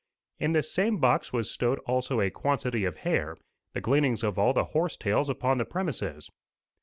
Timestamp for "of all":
4.23-4.51